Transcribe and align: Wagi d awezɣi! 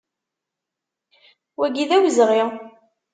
Wagi 1.59 1.85
d 1.89 1.91
awezɣi! 1.95 2.43